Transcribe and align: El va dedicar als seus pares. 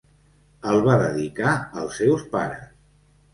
El 0.71 0.79
va 0.87 0.95
dedicar 1.01 1.51
als 1.83 2.01
seus 2.01 2.25
pares. 2.33 2.67